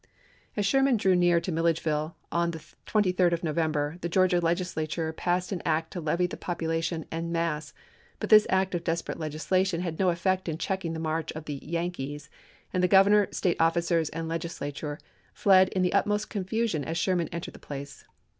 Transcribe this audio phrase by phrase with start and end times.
[0.57, 2.57] As Sherman drew near to Milledgeville on the
[2.87, 7.71] 23d of November the Georgia Legislature passed an act to levy the population en masse;
[8.19, 11.59] but this act of desperate legislation had no effect in checking the march of the
[11.61, 12.31] "Yankees,"
[12.73, 14.97] and the Governor, State officers, and Legislature
[15.35, 18.03] fled in the utmost confusion as Sherman entered the place.